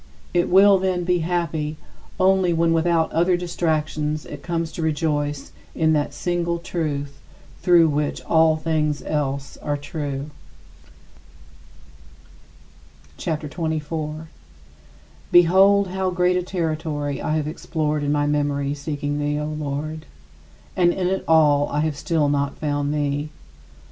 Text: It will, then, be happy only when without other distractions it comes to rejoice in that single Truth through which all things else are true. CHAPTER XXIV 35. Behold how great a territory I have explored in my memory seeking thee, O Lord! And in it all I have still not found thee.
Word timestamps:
It 0.33 0.49
will, 0.49 0.79
then, 0.79 1.03
be 1.03 1.19
happy 1.19 1.77
only 2.19 2.53
when 2.53 2.73
without 2.73 3.11
other 3.11 3.37
distractions 3.37 4.25
it 4.25 4.41
comes 4.41 4.71
to 4.71 4.81
rejoice 4.81 5.51
in 5.75 5.93
that 5.93 6.11
single 6.15 6.57
Truth 6.57 7.19
through 7.61 7.87
which 7.87 8.19
all 8.23 8.57
things 8.57 9.03
else 9.03 9.57
are 9.57 9.77
true. 9.77 10.31
CHAPTER 13.17 13.47
XXIV 13.47 13.55
35. 14.15 14.27
Behold 15.31 15.89
how 15.89 16.09
great 16.09 16.35
a 16.35 16.41
territory 16.41 17.21
I 17.21 17.35
have 17.37 17.47
explored 17.47 18.01
in 18.01 18.11
my 18.11 18.25
memory 18.25 18.73
seeking 18.73 19.19
thee, 19.19 19.37
O 19.39 19.45
Lord! 19.45 20.07
And 20.75 20.91
in 20.91 21.05
it 21.09 21.23
all 21.27 21.69
I 21.69 21.81
have 21.81 21.95
still 21.95 22.27
not 22.27 22.57
found 22.57 22.91
thee. 22.91 23.29